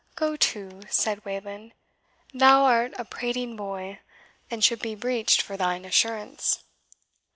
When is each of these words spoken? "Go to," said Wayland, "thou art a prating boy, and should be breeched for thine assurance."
"Go 0.15 0.35
to," 0.35 0.81
said 0.89 1.23
Wayland, 1.25 1.73
"thou 2.33 2.63
art 2.63 2.93
a 2.97 3.05
prating 3.05 3.55
boy, 3.55 3.99
and 4.49 4.63
should 4.63 4.81
be 4.81 4.95
breeched 4.95 5.43
for 5.43 5.55
thine 5.57 5.85
assurance." 5.85 6.63